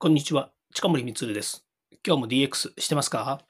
[0.00, 0.52] こんにちは。
[0.74, 1.64] 近森光です。
[2.06, 3.40] 今日も DX してますか、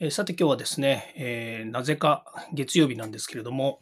[0.00, 3.78] えー、さて今日はですね、えー、なぜか月曜日なんですけれども、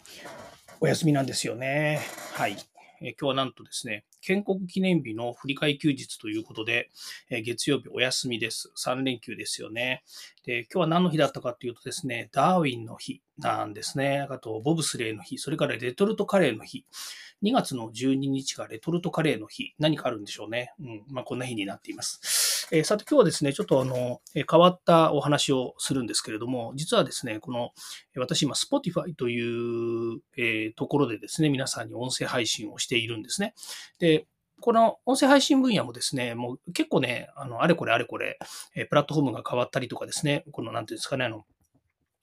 [0.80, 2.02] お休みなんですよね。
[2.34, 2.58] はい。
[3.06, 6.90] え、今日はなんとですね、建国記念日の振り替休日ということで、
[7.28, 8.72] え月曜日お休みです。
[8.82, 10.02] 3連休ですよね。
[10.46, 14.26] で、今日は何の日だったかというとですね、ダーウィンの日なんですね。
[14.30, 16.86] あと、ボブスレーの日、それからレトルトカレーの日。
[17.42, 19.74] 2月の12日がレトルトカレーの日。
[19.78, 20.72] 何かあるんでしょうね。
[20.80, 21.04] うん。
[21.10, 22.43] まあ、こんな日になっています。
[22.70, 27.70] えー、さて今日はですね、ちょっとあの、え変わったお話をするんですけれども、実はですね、この、
[28.16, 33.54] 私今、Spotify という、えー、ところでですね、皆さんに音声配信をしているんですね。
[33.98, 34.26] で、
[34.60, 38.38] この音声配信分野もですね、もう結構ね、あの、あれこれあれこれ、
[38.74, 41.44] えプラットフォームが変わったりとかですね、この、なんていうんですかね、あの、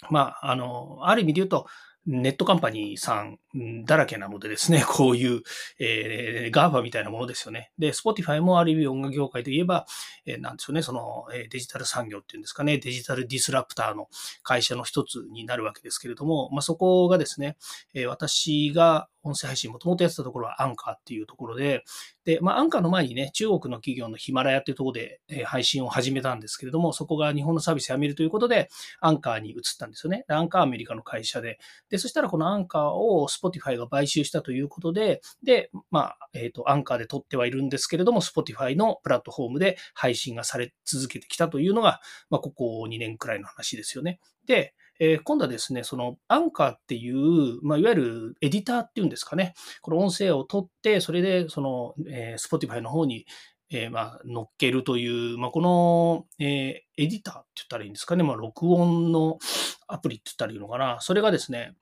[0.09, 1.67] まあ、あの、ある意味で言うと、
[2.07, 3.37] ネットカンパニーさん
[3.85, 5.41] だらけなのでですね、 こういう、
[5.79, 7.71] えー、 GAFA みたいなものですよね。
[7.77, 9.85] で、Spotify もある意味音楽業界といえば、
[10.25, 14.09] えー、なんですよね、その、えデジタル産業っていうんですかね、デジタルディスラプターの
[14.41, 17.55] 会社の一つになるわけですけれども、まあ、そこがですね、
[17.93, 21.83] えー、私が音声配信もともとやってたところはアンカーっていうところで、
[22.23, 30.25] で、まあ、アンカーの前にね、中国の企業のヒマラヤっていうところで、え配信を始めたんですけれども、そこが日本のサービスやめるということで、アンカーに移ったんですよね。
[30.27, 31.59] アンカーアメリカの会社で。
[31.89, 44.19] で、そしたらこのアンカーを Spotify が買収したということで、で、まあ、えっ、ー、と、アンカーで撮ってはいるんですけれども、Spotify のプラットフォームで配信がされ続けてきたというのが、まあ、ここ2年くらいの話ですよね。
[44.45, 44.73] で、
[45.03, 53.25] えー、今度はですね、そのアンカーっていう、まあ、いわゆるエディターっていうんですかね、この音声を取って、それでその、えー、Spotify の方に、
[53.71, 59.39] えー、まあ、乗っけるという、まあ、この、え、エディターって言ったらいいんですかね、まあ、録音の
[59.87, 61.73] アプリって言ったらいいのかな、それがですね、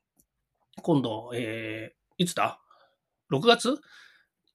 [0.81, 2.61] 今度、え、いつだ
[3.33, 3.81] ?6 月？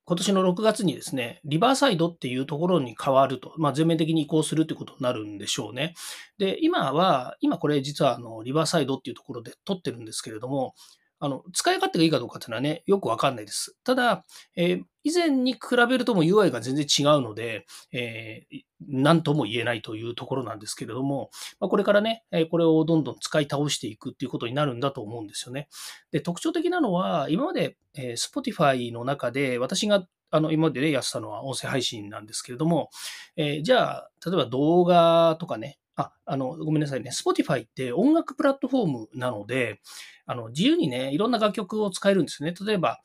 [0.06, 5.94] 今年の6月にですね、リバーサイドっていうところに変わると、まあ、全面的に移行するということになるんでしょうね。
[6.36, 10.74] で、今は、今これ実はあのリバーサイドっていうところで撮ってるんですけれども、
[11.20, 13.78] あの、使い勝手がいいかどうかっていうのはね、よくわかんないです。
[13.82, 14.24] ただ、
[14.56, 21.30] えー、以前に比べるとも UI が全然違うので、えー、何とも言えないというところなんですけれども、
[21.60, 25.68] まあ、これからね、これをどんどん使い倒していくっていうことになるんだと思うんですよね。
[26.10, 32.90] で、特徴的なのは、今まで、えー、Spotify の中で私があの、今までね、やってたのは音声配信なんですけれども、
[33.36, 37.10] えー、じゃあ、例えば動画とかね、あ、あの、ごめんなさいね。
[37.10, 39.80] Spotify って音楽プラットフォームなので、
[40.26, 42.52] あの、自由にね、いろんな楽曲を使えるんですね。
[42.66, 42.98] 例えば、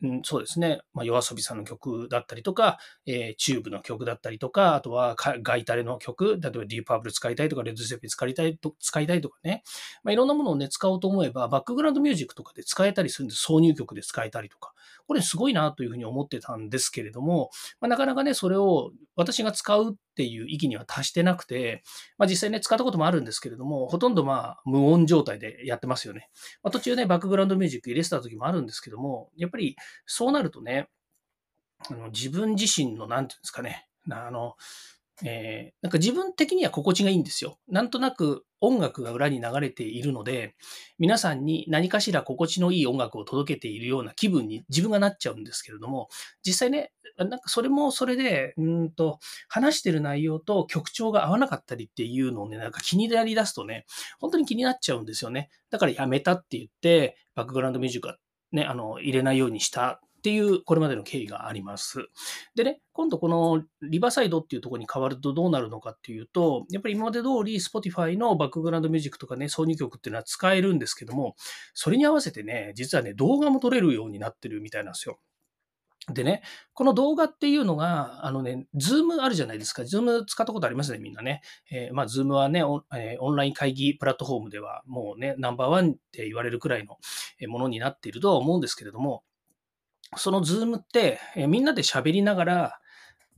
[0.00, 0.80] うん、そうですね。
[0.94, 9.64] まあ、夜遊びさんの曲だったりとか、えー、チューブの曲だったりとか、あとはガイタレの曲、例えばディープアブル使いたいとか、レッドゼッペン使いたいと使いたいとかね。
[10.04, 13.44] まあ、いろんなものをね、使おうと思えば、バックグラウンドミュージックとかで使えたりするんです。
[13.44, 14.72] 挿入曲で使えたりとか。
[15.08, 17.48] これすごいなというふうに思ってたんですけれども、
[17.80, 21.82] まあ、なかなかね、それを私が使うっていう域には達してなくて、
[22.18, 26.28] まあ、実際ね、使ったこともあるんですけれども、ほとんどまあ無音状態でやってますよね。
[26.62, 30.90] まあ、途中ね、バックグラウンドミュージック入れてた時もあるんですけども、やっぱりそうなるとね、
[31.90, 34.56] あの自分自身の、なんていうんですかね、あの、
[35.24, 37.58] えー、なんか自分的には心地がいいんですよ。
[37.68, 40.54] なんとなく音楽が裏に流れているので、
[40.98, 46.08] 皆さんに何かしら心地のいい音楽を届けているような気分に自分がなっちゃうんですけれども、
[46.44, 49.18] 実際ね、なんかそれもそれで、うんと、
[49.48, 53.86] 話してる内容と曲調が合わなかったりっていうのをね、なんか気になりだすとね、
[54.20, 55.50] 本当に気になっちゃうんですよね。
[55.70, 58.16] だからやめたって言って、バックグラウンドミュージックは
[58.52, 62.08] ね、あの、入れないようにしたっていうこれまでの経緯があります。
[62.54, 71.36] でね、今度このリバーサイドっていうところに変わるとどうなるのかっていうと、やっぱり今まで通り Spotify のバックグラウンドミュージックとかね、挿入曲っていうのは使えるんですけども、
[71.74, 75.20] それに合わせてね、実はね、動画も撮れるようになってるみたいなんですよ。
[76.12, 76.42] でね、
[76.72, 79.84] この動画っていうのが、あのね、ズームあるじゃないですか。
[79.84, 81.42] ズーム使ったことありますね、みんなね。
[81.70, 86.96] えー、まあ、ズームはねオ、えー、オンライン会議プラットフォームではもうね、ナンバーワンって言われるくらいの
[87.48, 89.22] ものになっているとは思うんですけれども、
[90.16, 92.80] そのズームって、えみんなで喋りながら、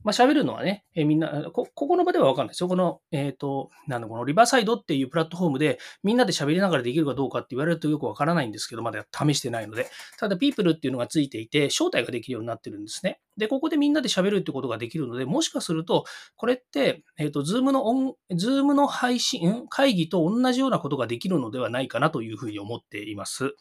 [0.03, 2.69] まあ、喋るのはね、えみんなこ、ここの場ではわかんないですよ。
[2.69, 9.87] この、えっ、ー、と、なんだ、このリバーサイドっていうプラットフォームで、みんなで喋りながらできるかどうかって言われるとよくわからないんですけど、まだ試してないので。
[10.17, 13.19] ただ、 People っていうのがついていて、招待ができるようになってるんですね。
[13.37, 16.05] で、ここでみんなで喋るってことができるので、もしかすると、
[16.35, 23.55] これって、えっ、ー、と、ズームのオン、ズームの配信、会議と同じようなことができるのではないかなというふうに思っています。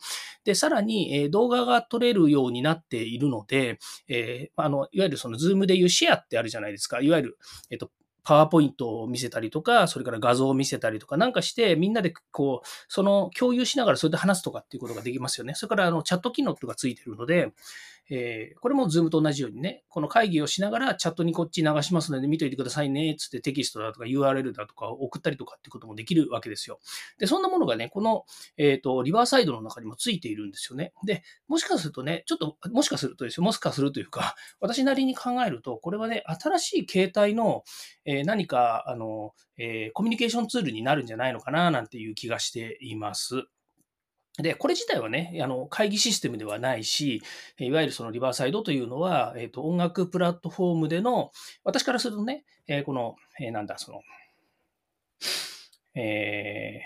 [0.45, 3.79] で、さらに、え、動画が撮れるようになっているので、
[4.09, 7.01] えー、あの、いわゆるそのズームでいうシェアってあるじゃないですか。
[7.01, 7.39] いわゆる、
[7.71, 7.91] えっ、と、
[8.25, 15.55] パワーポイントを見せたりとか、それから画像を見せたりとかなんかして、みんなでこう、その共有しながらそれで話すとかっていうことができますよね。
[15.55, 17.53] それからあのチャット機能とかついてるので、
[18.11, 26.81] えー、これも Zoom と同じようにね、この会議をしながらチャットにこっち流しますので見といてくださいね、つってテキストだとか URL だとか送ったりとかっていうこともできるわけですよ。
[27.19, 28.25] で、そんなものがね、この、
[28.57, 30.93] えっ、ー、と、リバーサイドの中にもついているんですよね。
[31.05, 37.63] で、もしかするとね、ちょっと、もしかするとですよ、もしかするというか、私なりに考えると、これはね、新しい形態の、
[38.11, 43.45] え何か、あの、えー、コミュニケーションツールになるんじゃないのかな、なんていう気がしています。
[44.39, 47.23] で、これ自体はね、あの会議システムではないし、
[47.59, 51.31] いわゆるそのリバーサイドというのは、えーと、音楽プラットフォームでの、
[51.63, 54.01] 私からするとね、えー、この、えー、なんだ、その、
[55.95, 56.81] え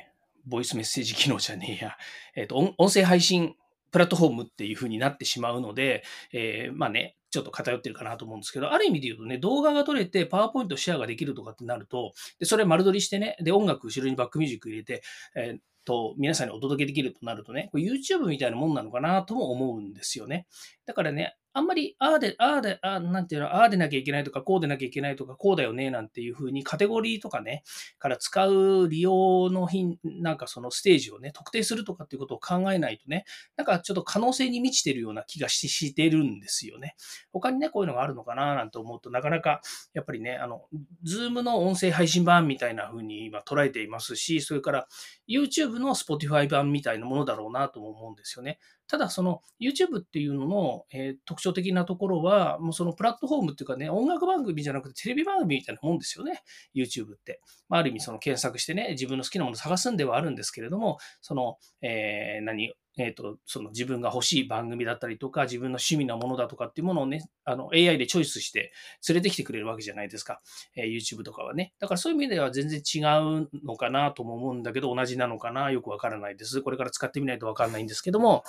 [0.46, 1.96] ー、ボイスメッセージ機能じゃねえや、
[2.34, 3.54] えっ、ー、と、音声配信
[3.92, 15.02] プラットフォームっていう風になってしまうので、えー、まあね、ちょっと偏ってるかなと思うんですけど、ある意味で言うとね、動画が撮れて、パワーポイントシェアができるとかってなると、でそれ丸撮りしてね、で、音楽後ろにバックミュージック入れて、
[15.34, 20.46] えーと皆さんにお届けできるとなるとね、YouTube みたいなもんなのかなとも思うんですよね。
[20.86, 27.62] だからね、あんまり、ああで、ああで、あなんていうの、ああでなきゃいけないとか、こうでなきゃいけないとか、こうだよね、なんていうふうにカテゴリーとかね、
[28.00, 33.24] から使う利用の品、なんかそのステージをね、特定するとかっていうことを考えないとね、
[33.56, 36.96] なんかちょっと可能性に満ちてるような気がししてるんですよね。
[37.32, 39.60] 他にね、こういうのがあるのかな、なんて思うとなかなか、
[39.92, 40.62] やっぱりね、あの、
[41.04, 44.88] ズームの音声配信版みたいな風に今捉えていますし、それから
[45.28, 48.58] YouTube の Spotify 版みたいなものだろうなとも思うんですよね。
[48.86, 56.42] ただ、その YouTube っていうのの、えー、特徴的なところは、もうそのプラットフォームっていうかね、音楽番組じゃなくてテレビ番組みたいなもんですよね、
[56.74, 57.40] YouTube って。
[57.68, 68.72] まあ、ある意味、その検索してね、自分の好きなものを探すんではあるんですけれども、その、えー、何、えっ、ー、と、その自分が欲しい番組だったりとか、自分の趣味なものだとかっていうものをね、あの AI でチョイスして
[69.08, 70.40] 連れてきてくれるわけじゃないですか。
[70.76, 71.74] えー、YouTube とかはね。
[71.80, 76.62] だからそういう意味では全然違うのかなとも思うんだけど、同じなのかなよくわからないです。
[76.62, 78.44] これから使ってみないとわかんないんですけども、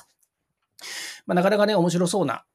[1.25, 2.45] まあ、なかなかね、面白そうな、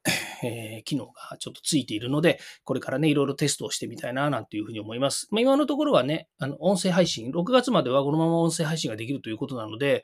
[0.44, 5.28] えー、機能がちょっとついているので、これからね、いろいろテストをしてみたいな、なんていうふうに思います。
[5.30, 10.02] まあ、今のところはね、あの、音声配信、6月まではこのまま音声配信ができるということなので、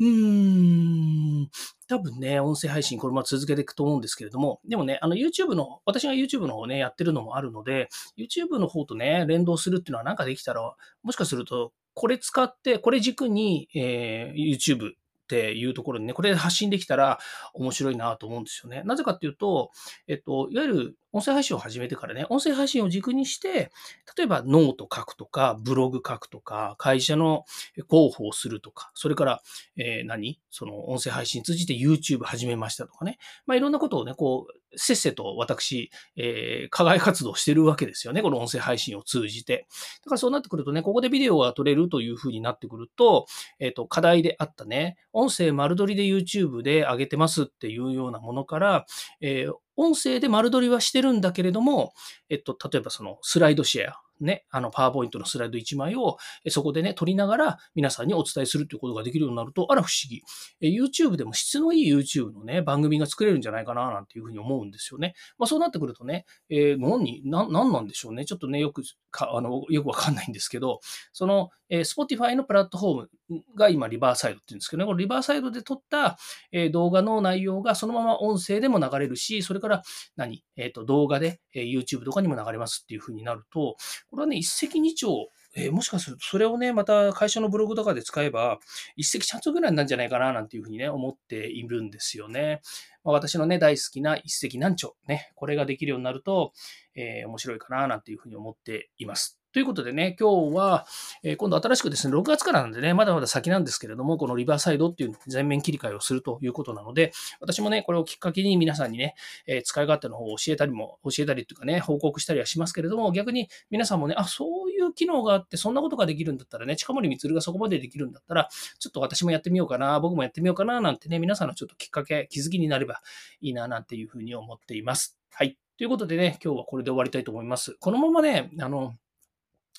[0.00, 1.50] うーん、
[1.88, 10.60] 多分ね、音声配信これま続けていくと思うんですけれども、でもね、あの YouTube の、私が YouTube の方ね、やってるのもあるので、YouTube の方とね、連動するっていうのはなんかできたら、
[11.02, 14.92] もしかすると、これ使って、これ軸に、えー、YouTube
[15.28, 17.18] っていうところにね、これ発信できたら
[17.52, 18.82] 面白いなと思うんですよね。
[18.86, 19.70] なぜかっていうと、
[20.06, 23.72] えっと、いわゆる音声配信を始めてからね、音声配信を軸にして、
[24.16, 27.44] 例えばノート書くとか、ブログ書くとか、会社の
[27.90, 29.42] 広報をするとか、それから、
[29.76, 30.40] えー、何？
[30.50, 33.18] その音声配信通じて YouTube 始めましたとかね。
[33.46, 38.22] まあ、いろんなことをね、こう、せっせと私、えー、課外活動してるわけですよね。
[38.22, 39.66] この音声配信を通じて。
[40.04, 43.26] だからそうなってくるとね、ここでビデオが撮れるというふうになってくると、
[43.58, 48.86] えっ、ー、と、課題であったね、音声丸取りで YouTube で上げてますっていうようなものから、
[49.20, 51.94] えー、音声で丸取りはしてるんだけれども、
[52.28, 60.22] えっと、例えばそのスライドシェア、ね、あの、パワーポイントのスライド1枚を、そこでね、撮りながら皆さんにお伝えするということができるようになると、あら不思議。
[60.60, 65.14] YouTube でも質のいい YouTube のね、番組が作れるんじゃないかな、なんていうふうに思うんですよね。
[65.38, 68.24] まあそうなってくるとね、えー、何、な、何なんでしょうね。
[68.24, 68.82] ちょっとね、よく、
[69.12, 70.80] かあの、よくわかんないんですけど、
[71.12, 76.18] その、えー、Spotify のプラットフォームが今リバーサイドって言うんですけどね、このリバーサイドで撮った、
[76.52, 79.82] えー、動画の内容がそのまま音声でも流れるし、それから
[80.16, 83.76] 何、えっ、ー、と、動画で、えー、YouTube とかにも流れますっていうふうになると、
[84.10, 88.58] これはね、一石二鳥えー、もしかするとそれをね、また会社のブログとかで使えば、
[88.96, 92.60] 一石二鳥ぐらいなんじゃないかな、なんていうふうにね、思っているんですよね。
[93.02, 96.52] まあ、私のね、大好きな一石何鳥、ね、これができるようになると、
[96.94, 99.40] えー、面白いかな、なんていうふうに思っています。
[99.58, 100.86] ということでね、今日は、
[101.24, 107.10] えー、今度新しくですね、6月からなんでね、まだまだ先なんですけれども、このリバーサイドっていう全面切り替えをするということなので、
[107.40, 109.16] 私もね、これをきっかけに皆さんにね、
[109.48, 118.48] えー、使い勝手の方を教えたりも、教えたりっていうかね、報告したりはしますけれども、逆に皆さんもね、あ、そういう機能があって、そんなことができるんだったらね、近森光がそこまでできるんだったら、
[118.78, 123.02] ちょっと私もやってみようかな、僕もやってみようかな、なんてね、皆さんのちょっときっかけ、気づきになれば
[123.40, 125.18] いいな、なんていうふうに思っています。
[125.32, 125.58] はい。
[125.76, 127.76] ということでね、今日はこれで終わりたいと思います。
[127.80, 128.94] このままね、あの、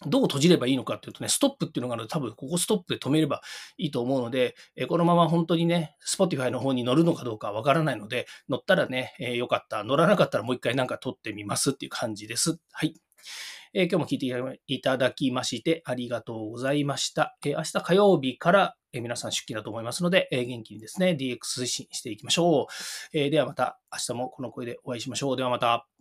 [0.08, 3.42] どう閉じればいいのかっていうとね、ストップっていうのがあるので、多分ここストップで止めれば
[3.78, 9.84] いいと思うので、えこのまま本当にね、Spotify の方に乗るのかどうかわからないので、乗ったらね、えー、よかった。
[9.84, 12.60] 乗らなかったらもう一回なんか撮ってみますっていう感じです。
[12.72, 12.94] はい。
[13.74, 17.38] えー、今日も聞いていただきましてありがとうございました。
[17.46, 23.18] えー、明日火曜日から、え皆さん出勤だと思いますので、え元気にですね、DX 推進していきましょう。
[23.18, 25.38] えではまた明日もこの声でお会いしましょう。
[25.38, 25.99] ではまた。